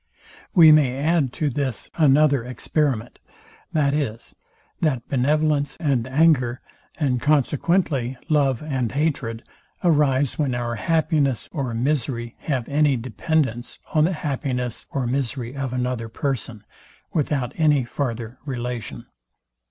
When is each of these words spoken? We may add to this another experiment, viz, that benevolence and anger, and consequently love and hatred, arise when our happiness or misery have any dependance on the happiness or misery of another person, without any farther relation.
We 0.55 0.71
may 0.71 0.97
add 0.97 1.31
to 1.33 1.51
this 1.51 1.91
another 1.95 2.43
experiment, 2.43 3.19
viz, 3.71 4.35
that 4.79 5.07
benevolence 5.07 5.77
and 5.77 6.07
anger, 6.07 6.59
and 6.97 7.21
consequently 7.21 8.17
love 8.27 8.63
and 8.63 8.93
hatred, 8.93 9.43
arise 9.83 10.39
when 10.39 10.55
our 10.55 10.73
happiness 10.73 11.49
or 11.51 11.75
misery 11.75 12.35
have 12.39 12.67
any 12.67 12.97
dependance 12.97 13.77
on 13.93 14.05
the 14.05 14.13
happiness 14.13 14.87
or 14.89 15.05
misery 15.05 15.55
of 15.55 15.71
another 15.71 16.09
person, 16.09 16.63
without 17.13 17.53
any 17.55 17.83
farther 17.83 18.39
relation. 18.43 19.05